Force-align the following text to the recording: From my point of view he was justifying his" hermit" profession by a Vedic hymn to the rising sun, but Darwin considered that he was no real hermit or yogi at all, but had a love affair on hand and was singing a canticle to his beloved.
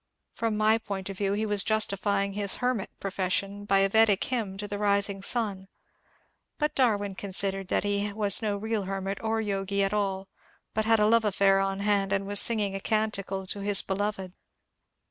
From 0.33 0.57
my 0.57 0.79
point 0.79 1.11
of 1.11 1.17
view 1.19 1.33
he 1.33 1.45
was 1.45 1.63
justifying 1.63 2.33
his" 2.33 2.55
hermit" 2.55 2.89
profession 2.99 3.65
by 3.65 3.77
a 3.81 3.87
Vedic 3.89 4.23
hymn 4.23 4.57
to 4.57 4.67
the 4.67 4.79
rising 4.79 5.21
sun, 5.21 5.67
but 6.57 6.73
Darwin 6.73 7.13
considered 7.13 7.67
that 7.67 7.83
he 7.83 8.11
was 8.11 8.41
no 8.41 8.57
real 8.57 8.85
hermit 8.85 9.19
or 9.21 9.39
yogi 9.41 9.83
at 9.83 9.93
all, 9.93 10.27
but 10.73 10.85
had 10.85 10.99
a 10.99 11.05
love 11.05 11.23
affair 11.23 11.59
on 11.59 11.81
hand 11.81 12.11
and 12.11 12.25
was 12.25 12.39
singing 12.39 12.73
a 12.73 12.79
canticle 12.79 13.45
to 13.45 13.59
his 13.59 13.83
beloved. 13.83 14.33